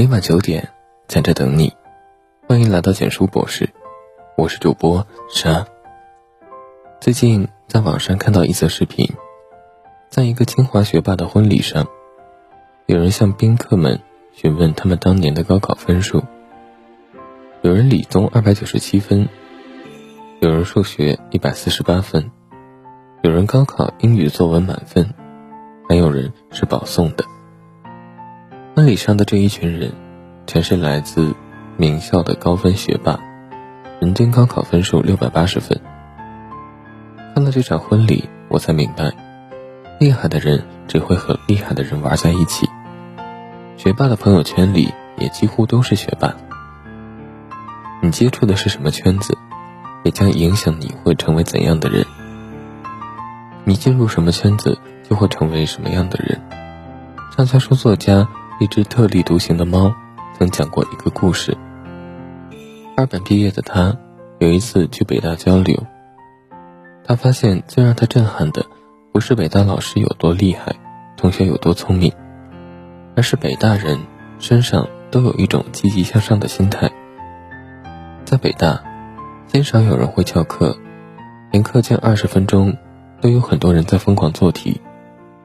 [0.00, 0.66] 每晚九点，
[1.08, 1.70] 在这等你。
[2.48, 3.68] 欢迎来到简书博士，
[4.34, 5.66] 我是主播沙。
[7.02, 9.06] 最近在网上看到一则视频，
[10.08, 11.86] 在一个清华学霸的婚礼上，
[12.86, 14.00] 有人向宾客们
[14.32, 16.24] 询问他们当年的高考分数。
[17.60, 19.28] 有人理综二百九十七分，
[20.40, 22.30] 有人数学一百四十八分，
[23.22, 25.12] 有人高考英语作文满分，
[25.90, 27.26] 还有人是保送的。
[28.80, 29.92] 婚礼上的这一群人，
[30.46, 31.36] 全是来自
[31.76, 33.20] 名校的高分学霸，
[34.00, 35.78] 人均高考分数六百八十分。
[37.34, 39.12] 看了这场婚礼，我才明白，
[39.98, 42.70] 厉害的人只会和厉害的人玩在一起。
[43.76, 46.34] 学霸的朋友圈里也几乎都是学霸。
[48.00, 49.36] 你接触的是什么圈子，
[50.04, 52.06] 也将影响你会成为怎样的人。
[53.64, 56.40] 你进入什么圈子，就会成为什么样的人。
[57.36, 58.26] 畅销书作家。
[58.60, 59.94] 一只特立独行的猫
[60.36, 61.56] 曾讲过一个故事。
[62.94, 63.96] 二本毕业的他
[64.38, 65.86] 有一次去北大交流，
[67.02, 68.66] 他发现最让他震撼的
[69.12, 70.76] 不是北大老师有多厉害，
[71.16, 72.12] 同学有多聪明，
[73.16, 73.98] 而是北大人
[74.38, 76.90] 身上都有一种积极向上的心态。
[78.26, 78.84] 在北大，
[79.46, 80.76] 鲜少有人会翘课，
[81.50, 82.76] 连课间二十分钟
[83.22, 84.82] 都有很多人在疯狂做题，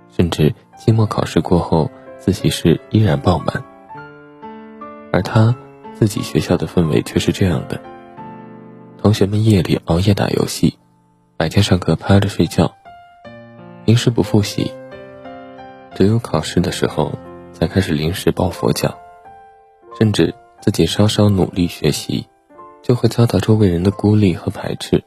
[0.10, 1.90] 甚至期末考试过后。
[2.26, 3.64] 自习室依然爆满，
[5.12, 5.56] 而他
[5.94, 7.80] 自己学校的氛围却是这样的：
[8.98, 10.80] 同学们夜里熬夜打游戏，
[11.38, 12.74] 白天上课趴着睡觉，
[13.86, 14.72] 平时不复习，
[15.94, 17.12] 只有考试的时候
[17.54, 18.98] 才开始临时抱佛脚，
[20.00, 22.28] 甚至自己稍稍努力学习，
[22.82, 25.04] 就会遭到周围人的孤立和排斥。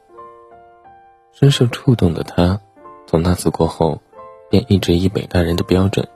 [1.33, 2.61] 深受触动的他，
[3.09, 4.01] 从那次过后，
[4.49, 6.07] 便一直以北大人的标准。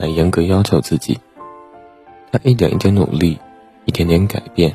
[0.00, 1.20] 来严格要求自己，
[2.32, 3.38] 他一点一点努力，
[3.84, 4.74] 一点点改变，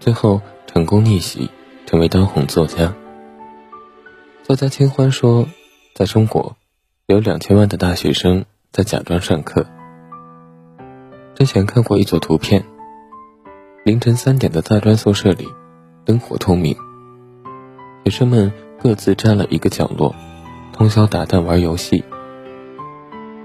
[0.00, 1.48] 最后成功逆袭，
[1.86, 2.92] 成为当红作家。
[4.42, 5.46] 作家清欢说，
[5.94, 6.56] 在中国，
[7.06, 9.64] 有两千万的大学生在假装上课。
[11.36, 12.64] 之前看过一组图片，
[13.84, 15.46] 凌晨三点的大专宿舍里，
[16.04, 16.76] 灯火通明，
[18.04, 20.12] 学生们各自占了一个角落，
[20.72, 22.02] 通宵达旦玩游戏。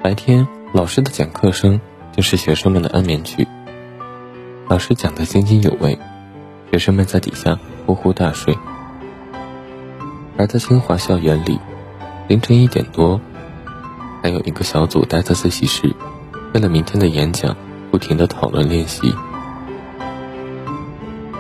[0.02, 0.48] 白天。
[0.74, 1.82] 老师的讲课声
[2.14, 3.46] 就是学生们的安眠曲。
[4.70, 6.00] 老师讲得津津有味，
[6.72, 8.58] 学生们在底下呼呼大睡。
[10.38, 11.60] 而在清华校园里，
[12.30, 13.20] 凌晨一点多，
[14.24, 15.94] 还有一个小组待在自习室，
[16.54, 17.58] 为了明天的演讲
[17.92, 19.14] 不停地讨论练习。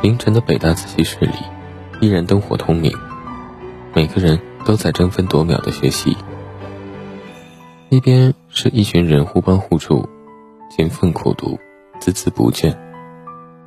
[0.02, 1.36] 凌晨的北大自习室里，
[2.02, 2.92] 依然灯火通明，
[3.94, 6.18] 每个人都在争分夺秒的学习。
[7.88, 10.08] 一边是一群人互帮互助，
[10.70, 11.58] 勤奋苦读，
[12.02, 12.76] 孜孜不倦；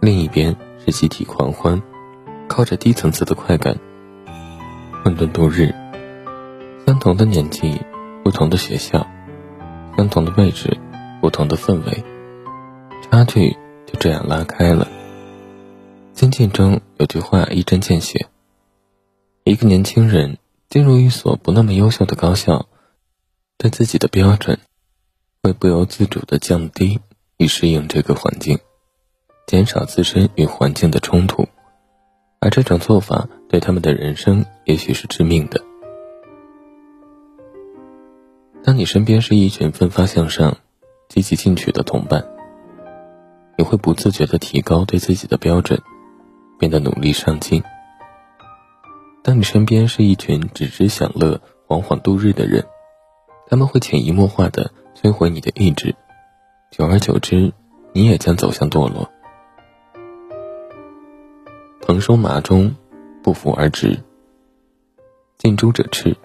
[0.00, 1.83] 另一边是集体狂欢，
[2.49, 3.78] 靠着低层次的快感
[5.03, 5.75] 混沌度日。
[6.87, 7.81] 相同的年纪，
[8.22, 9.06] 不同的学校，
[9.97, 10.77] 相同的位置，
[11.22, 12.05] 不同的氛围，
[13.03, 13.56] 差距
[13.87, 14.87] 就这样拉开了。
[16.12, 18.27] 经济中有句话一针见血：
[19.45, 20.37] 一个年轻人
[20.69, 22.66] 进入一所不那么优秀的高校。
[23.56, 24.59] 对自己的标准
[25.44, 26.99] 会不由自主的降低，
[27.37, 28.59] 以适应这个环境，
[29.47, 31.47] 减少自身与环境的冲突，
[32.41, 35.62] 而这种做法对他们的人生也许是致命的。
[38.62, 40.56] 当你身边是一群奋发向上、
[41.10, 42.27] 积极进取的同伴，
[43.59, 45.78] 你会不自觉的提高对自己的标准，
[46.59, 47.62] 变得努力上进。
[49.22, 51.38] 当你身边是一群只知享乐、
[51.69, 52.65] 惶惶度日的人，
[53.47, 54.72] 他们会潜移默化的
[55.04, 55.94] 摧毁你的意志，
[56.70, 57.53] 久而久之，
[57.92, 59.12] 你也将走向堕落。
[61.82, 62.75] 蓬松麻中，
[63.22, 64.03] 不服而直。
[65.37, 66.16] 近朱者赤，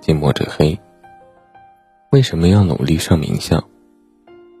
[0.00, 0.80] 近墨者黑。
[2.10, 3.62] 为什么要努力上名校？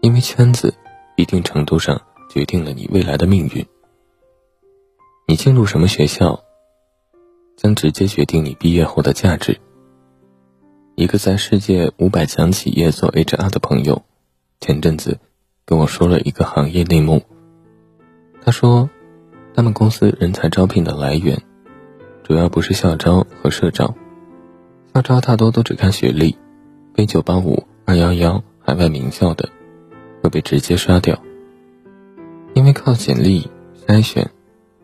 [0.02, 0.74] 因为圈子
[1.16, 1.98] 一定程度上
[2.28, 3.66] 决定了你未来的命运。
[5.26, 6.38] 你进入什么学校，
[7.56, 9.58] 将直接决定你毕业后的价值。
[10.94, 14.02] 一个在世界五百强企业做 HR 的朋友，
[14.60, 15.18] 前阵子
[15.64, 17.22] 跟我说了一个行业内幕。
[18.44, 18.90] 他说，
[19.54, 21.40] 他们公司人才招聘的来源，
[22.22, 23.94] 主要不是校招和社招，
[24.92, 26.36] 校招大多都只看学历，
[26.94, 29.48] 非九八五、二幺幺、海外名校的，
[30.22, 31.18] 会被直接刷掉。
[32.52, 33.50] 因为靠简历
[33.86, 34.30] 筛选，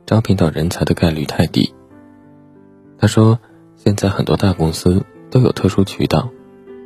[0.07, 1.75] 招聘到人才的概率太低。
[2.99, 3.39] 他说，
[3.77, 5.05] 现在很多大公司。
[5.31, 6.31] 都有特殊渠道，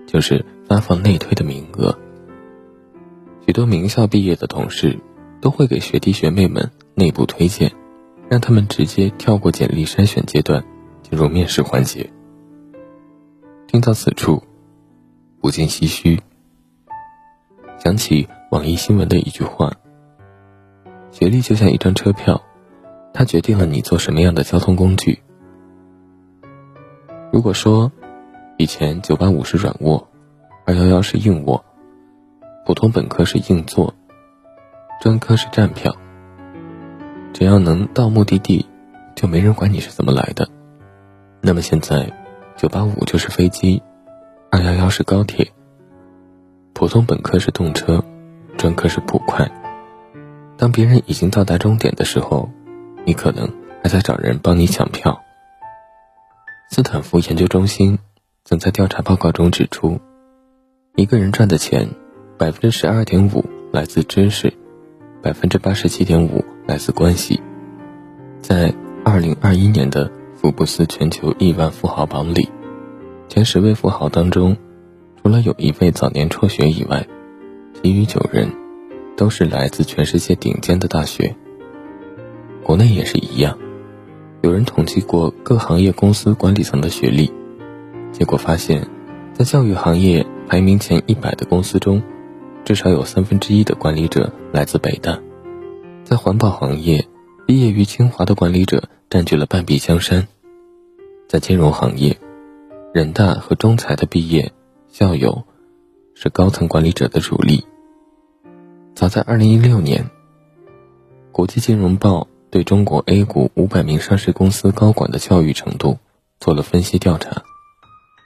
[0.06, 1.96] 就是发放内推的名额。
[3.46, 4.98] 许多名校毕业的同事，
[5.40, 7.72] 都会给学弟学妹们内部推荐，
[8.28, 10.64] 让他们直接跳过简历筛选阶段，
[11.02, 12.10] 进入面试环节。
[13.66, 14.42] 听到此处，
[15.40, 16.20] 不禁唏嘘，
[17.78, 19.72] 想起网易新闻的一句话
[21.10, 22.42] ：“学历就像一张车票，
[23.12, 25.20] 它决定了你坐什么样的交通工具。”
[27.32, 27.90] 如果说
[28.62, 30.08] 以前九八五是软卧，
[30.64, 31.64] 二幺幺是硬卧，
[32.64, 33.92] 普通本科是硬座，
[35.00, 35.92] 专科是站票，
[37.32, 38.64] 只要能到目的地，
[39.16, 40.48] 就没人管你是怎么来的。
[41.40, 42.08] 那么现在。
[42.56, 43.82] 九八五就是飞机，
[44.50, 45.50] 二幺幺是高铁，
[46.72, 48.04] 普通本科是动车，
[48.56, 49.50] 专科是普快。
[50.56, 52.48] 当别人已经到达终点的时候，
[53.04, 55.20] 你可能还在找人帮你抢票。
[56.70, 57.98] 斯坦福研究中心
[58.52, 59.98] 曾在调查报告中指出，
[60.94, 61.88] 一个人赚的钱，
[62.36, 64.52] 百分之十二点五来自知识，
[65.22, 67.40] 百分之八十七点五来自关系。
[68.42, 68.74] 在
[69.06, 70.12] 二零二一年的。
[70.34, 72.50] 福布斯全球亿万富豪榜里，
[73.28, 74.56] 前十位富豪当中，
[75.22, 77.06] 除了有一位早年辍学以外，
[77.80, 78.50] 其余九人
[79.16, 81.34] 都是来自全世界顶尖的大学。
[82.62, 83.56] 国内也是一样，
[84.42, 87.32] 有人统计过各行业公司管理层的学历，
[88.12, 88.86] 结果发现，
[89.32, 92.02] 在教育行业排名前一百的公司中，
[92.64, 95.20] 至少有三分之一的管理者来自北大；
[96.04, 97.08] 在环保行业，
[97.46, 100.28] 毕业于清华的管理者占据了半壁江山。
[101.26, 102.18] 在金融行业，
[102.92, 104.52] 人大和中财的毕业
[104.90, 105.44] 校友
[106.14, 107.64] 是高层管理者的主力。
[108.94, 110.10] 早在2016年，
[111.32, 115.96] 国际金融报对中国 A 股500名上市公司高管的教育程度
[116.38, 117.42] 做了分析调查，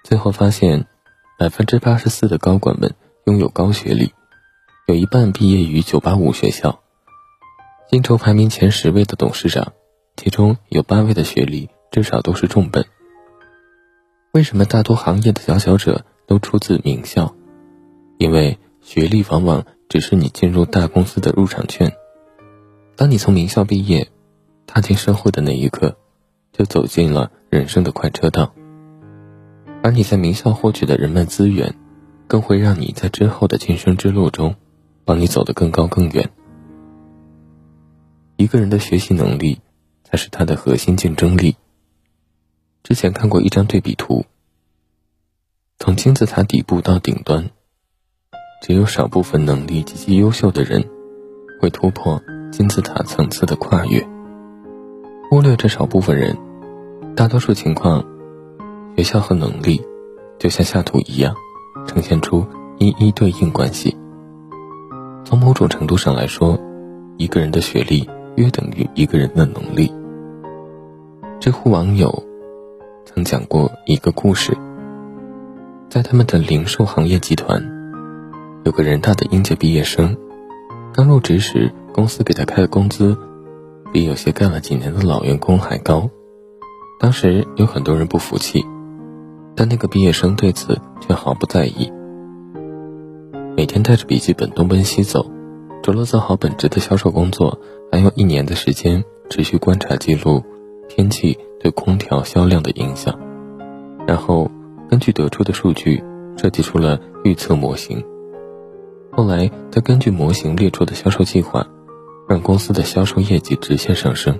[0.07, 0.87] 最后发现
[1.37, 2.95] ，84%的高管们
[3.25, 4.13] 拥有高学历，
[4.87, 6.79] 有一半毕业于985学校。
[7.91, 9.73] 薪酬排名前十位的董事长，
[10.17, 12.87] 其中有八位的学历至少都是重本。
[14.31, 17.35] 为什么大多行业的佼佼者都出自名校？
[18.17, 21.93] 因为学历往往只是你进入大公司的入场券。
[22.95, 24.07] 当你从名校毕业，
[24.69, 25.97] 踏进社会的那一刻，
[26.53, 28.53] 就走进了人生的快车道。
[29.87, 31.77] 而你在名校获取的人脉资源，
[32.27, 34.57] 更会让你在之后的晋升之路中，
[35.05, 36.29] 帮你走得更高更远。
[38.35, 39.61] 一个人的学习能力，
[40.03, 41.55] 才是他的核心竞争力。
[42.83, 44.25] 之前看过一张对比图，
[45.79, 47.49] 从金字塔底部到顶端，
[48.63, 50.85] 只有少部分能力极其优秀的人
[51.61, 54.05] 会突破金字塔层次的跨越。
[55.31, 56.37] 忽略这少部分人，
[57.15, 58.05] 大多数情况，
[58.97, 59.83] 学校和能力
[60.39, 61.35] 就像下图一样，
[61.87, 62.47] 呈现出
[62.79, 63.95] 一一对应关系。
[65.25, 66.59] 从某种程度上来说，
[67.19, 69.93] 一个人的学历约等于一个人的能力。
[71.39, 72.23] 知乎网友。
[73.05, 74.55] 曾讲过一个故事，
[75.89, 77.63] 在他们的零售行业集团，
[78.65, 80.15] 有个人大的应届毕业生，
[80.93, 83.17] 刚入职时，公司给他开的工资，
[83.93, 86.11] 比有些干了几年的老员工还高。
[86.99, 88.63] 当时有很多人不服气，
[89.57, 91.91] 但那个毕业生对此却毫不在意，
[93.57, 95.29] 每天带着笔记本东奔西走，
[95.83, 97.59] 除了做好本职的销售工作，
[97.91, 100.45] 还用一年的时间持续观察记录
[100.89, 101.37] 天气。
[101.59, 103.19] 对空调销量的影响，
[104.07, 104.49] 然后
[104.91, 106.05] 根据得出的数据
[106.37, 108.05] 设计出了预测模型。
[109.11, 111.67] 后来，他根据模型列出的销售计划，
[112.29, 114.39] 让公司的销售业绩直线上升，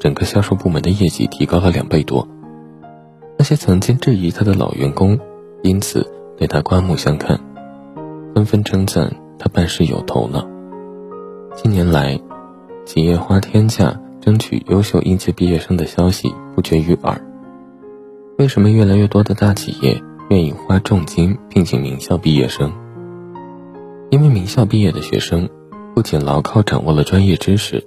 [0.00, 2.28] 整个销售部门的业绩提高了两倍多。
[3.38, 5.18] 那些曾经质疑他的老员工，
[5.62, 7.38] 因此对他刮目相看，
[8.34, 10.46] 纷纷称赞他办事有头脑。
[11.54, 12.20] 近年来，
[12.84, 14.00] 企业花天价。
[14.20, 17.24] 争取优秀应届毕业生的消息不绝于耳。
[18.36, 22.70] 为什么越来越多的大企业愿意花重金聘请名校毕业生？
[24.10, 25.48] 因为名校毕业的学生
[25.94, 27.82] 不仅牢靠掌握了专业知识，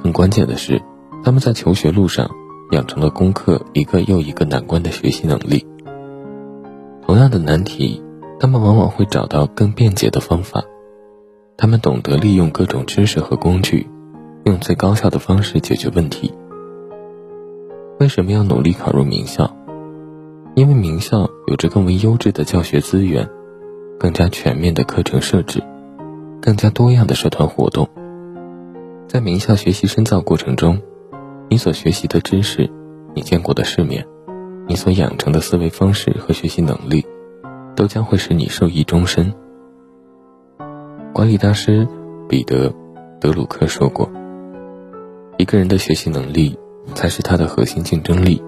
[0.00, 0.80] 更关键的是，
[1.24, 2.30] 他们在求学路上
[2.70, 5.66] 养成了攻克一个又一个难关的学习能力。
[7.06, 8.02] 同样的难题，
[8.40, 10.64] 他们往往会找到更便捷的方法。
[11.56, 13.88] 他们懂得利用各种知识和工具。
[14.46, 16.30] 用最高效的方式解决问题。
[17.98, 19.50] 为什么要努力考入名校？
[20.54, 23.26] 因为名校有着更为优质的教学资源，
[23.98, 25.62] 更加全面的课程设置，
[26.42, 27.88] 更加多样的社团活动。
[29.08, 30.78] 在名校学习深造过程中，
[31.48, 32.68] 你所学习的知识，
[33.14, 34.06] 你见过的世面，
[34.66, 37.06] 你所养成的思维方式和学习能力，
[37.76, 39.32] 都将会使你受益终身。
[41.12, 41.86] 管理大师
[42.28, 42.70] 彼得·
[43.20, 44.10] 德鲁克说过
[45.38, 46.58] ：“一个人的学习能力
[46.94, 48.42] 才是他的核心竞争力。”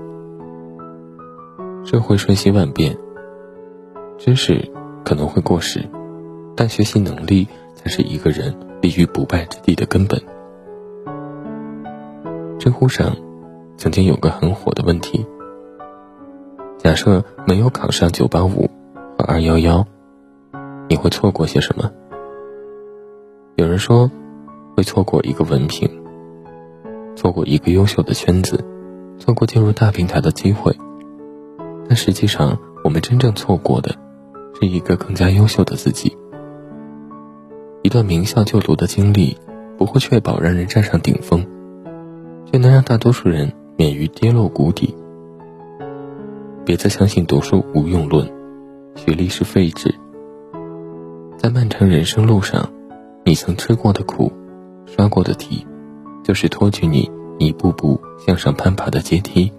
[1.85, 2.97] 社会瞬息万变，
[4.19, 4.69] 知识
[5.05, 5.88] 可能会过时，
[6.57, 10.21] 但学习能力才是一个人立于不败之地的根本。
[12.67, 13.17] 知乎上
[13.77, 15.25] 曾经有个很火的问题：
[16.79, 18.69] 假设没有考上985
[19.17, 19.85] 和211，
[20.89, 21.93] 你会错过些什么？
[23.55, 24.11] 有人说，
[24.77, 25.89] 会错过一个文凭，
[27.15, 28.65] 错过一个优秀的圈子，
[29.21, 30.77] 错过进入大平台的机会。
[31.89, 33.95] 但实际上，我们真正错过的，
[34.61, 36.19] 是一个更加优秀的自己。
[37.85, 39.39] 一段名校就读的经历，
[39.79, 41.47] 不会确保让人站上顶峰，
[42.57, 44.97] 却能让大多数人免于跌落谷底。
[46.65, 48.27] 别再相信读书无用论，
[48.95, 49.95] 学历是废纸。
[51.37, 52.67] 在漫长人生路上，
[53.27, 54.33] 你曾吃过的苦，
[54.87, 55.67] 刷过的题，
[56.25, 59.53] 就是托举你一步步向上攀爬的阶梯。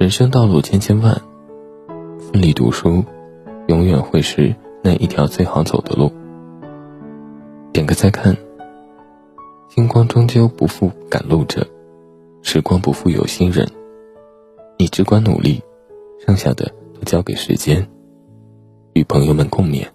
[0.00, 1.14] 人生道路千千万，
[2.18, 3.04] 奋力读书，
[3.66, 6.10] 永远会是那一条最好走的路。
[7.70, 8.34] 点个再看。
[9.68, 11.66] 星光终究不负赶路者，
[12.42, 13.68] 时光不负有心人。
[14.78, 15.62] 你只管努力，
[16.26, 17.86] 剩下的都交给时间，
[18.94, 19.86] 与朋友们共勉。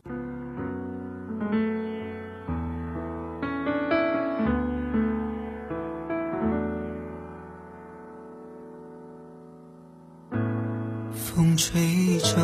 [11.13, 12.37] 风吹着，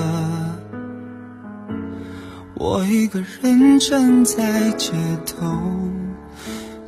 [2.55, 4.93] 我一个人站在街
[5.25, 5.45] 头，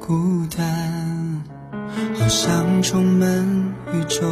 [0.05, 1.43] 孤单，
[2.17, 3.27] 好像充满
[3.93, 4.25] 宇宙。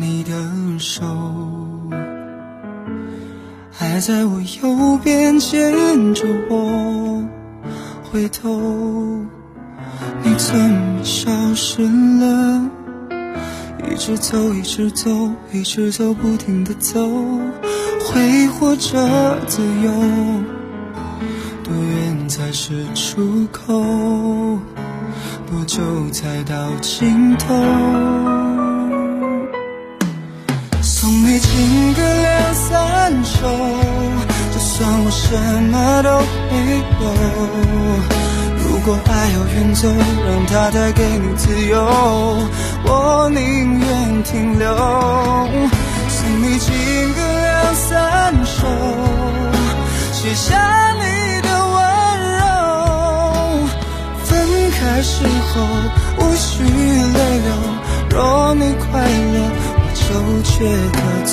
[0.00, 0.32] 你的
[0.80, 1.04] 手
[3.70, 7.24] 还在我右边牵着我，
[8.10, 8.50] 回头，
[10.24, 12.68] 你怎么消失了？
[13.88, 17.08] 一直走，一直走，一直走，不停的走，
[18.00, 19.92] 挥霍着自由。
[21.72, 23.72] 多远才是出口？
[25.50, 27.54] 多久才到尽头？
[30.82, 33.48] 送你情歌两三首，
[34.52, 35.34] 就算我什
[35.70, 36.10] 么都
[36.50, 37.04] 没有。
[38.58, 41.80] 如果爱要远走，让它带给你自由。
[42.84, 44.76] 我宁愿停留，
[46.08, 46.74] 送你情
[47.14, 48.68] 歌两三首，
[50.12, 50.92] 写下
[54.82, 55.62] 开时候
[56.18, 57.54] 无需泪流，
[58.10, 59.36] 若你快乐，
[59.78, 60.02] 我就
[60.42, 60.54] 觉
[60.92, 61.32] 得足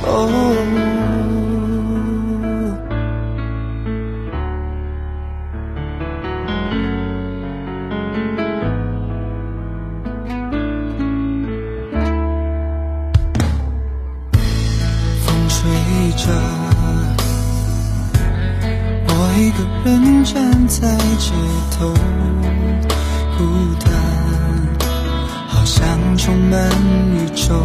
[0.00, 0.08] 够。
[26.30, 26.70] 充满
[27.12, 27.60] 宇宙。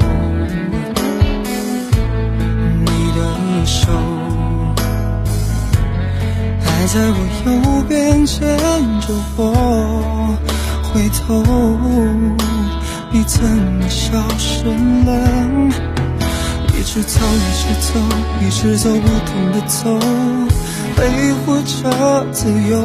[2.82, 3.20] 你的
[3.64, 3.92] 手
[6.64, 7.52] 还在我右
[7.88, 8.58] 边牵
[9.02, 10.36] 着我，
[10.82, 11.44] 回头，
[13.12, 15.12] 你怎么消失了？
[16.76, 18.00] 一直走，一直走，
[18.42, 19.96] 一直走，不停的走，
[20.98, 21.00] 挥
[21.46, 22.82] 霍着自由。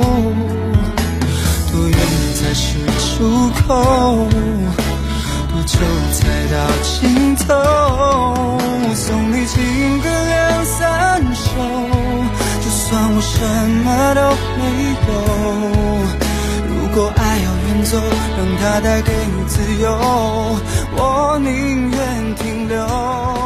[1.72, 1.96] 多远
[2.34, 4.28] 才是出口？
[5.78, 7.46] 多久才到尽头？
[7.54, 11.46] 我送你情歌两三首，
[12.60, 13.38] 就算我什
[13.84, 14.20] 么都
[14.58, 14.60] 没
[15.06, 15.08] 有。
[16.66, 17.98] 如果爱要远走，
[18.36, 19.86] 让它带给你自由，
[20.96, 23.39] 我宁愿停留。